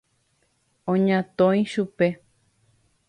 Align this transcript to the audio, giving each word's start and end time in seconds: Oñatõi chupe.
Oñatõi 0.93 1.61
chupe. 1.75 2.09